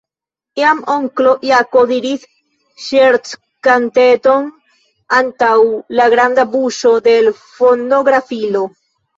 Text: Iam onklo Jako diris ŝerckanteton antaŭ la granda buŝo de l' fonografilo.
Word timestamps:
Iam 0.59 0.79
onklo 0.93 1.33
Jako 1.49 1.83
diris 1.91 2.23
ŝerckanteton 2.85 4.49
antaŭ 5.21 5.53
la 6.01 6.09
granda 6.17 6.47
buŝo 6.57 6.97
de 7.11 7.17
l' 7.29 7.37
fonografilo. 7.61 8.69